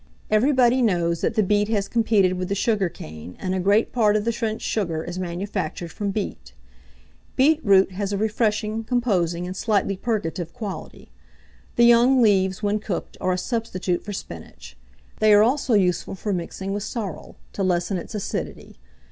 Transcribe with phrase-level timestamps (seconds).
[0.31, 4.15] Everybody knows that the beet has competed with the sugar cane, and a great part
[4.15, 6.53] of the French sugar is manufactured from beet.
[7.35, 11.11] Beetroot has a refreshing, composing, and slightly purgative quality.
[11.75, 14.75] The young leaves, when cooked, are a substitute for spinach;
[15.19, 18.77] they are also useful for mixing with sorrel, to lessen its acidity.